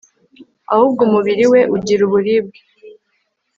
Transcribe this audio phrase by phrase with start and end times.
[0.73, 2.59] ahubwo umubiri we ugira uburibwe